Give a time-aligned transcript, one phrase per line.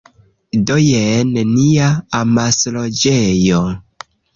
[0.69, 1.93] Do, jen nia
[2.23, 3.67] amasloĝejo